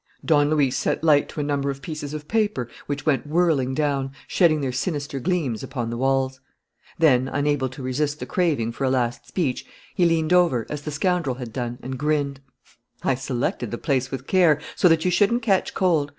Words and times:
Don 0.25 0.49
Luis 0.49 0.75
set 0.75 1.03
light 1.03 1.29
to 1.29 1.39
a 1.41 1.43
number 1.43 1.69
of 1.69 1.83
pieces 1.83 2.11
of 2.15 2.27
paper, 2.27 2.67
which 2.87 3.05
went 3.05 3.27
whirling 3.27 3.75
down, 3.75 4.11
shedding 4.25 4.59
their 4.61 4.71
sinister 4.71 5.19
gleams 5.19 5.61
upon 5.61 5.91
the 5.91 5.97
walls. 5.97 6.39
Then, 6.97 7.27
unable 7.27 7.69
to 7.69 7.83
resist 7.83 8.19
the 8.19 8.25
craving 8.25 8.71
for 8.71 8.83
a 8.83 8.89
last 8.89 9.27
speech, 9.27 9.63
he 9.93 10.05
leaned 10.07 10.33
over, 10.33 10.65
as 10.71 10.81
the 10.81 10.89
scoundrel 10.89 11.35
had 11.35 11.53
done, 11.53 11.77
and 11.83 11.99
grinned: 11.99 12.39
"I 13.03 13.13
selected 13.13 13.69
the 13.69 13.77
place 13.77 14.09
with 14.09 14.25
care, 14.25 14.59
so 14.75 14.89
that 14.89 15.05
you 15.05 15.11
shouldn't 15.11 15.43
catch 15.43 15.75
cold. 15.75 16.09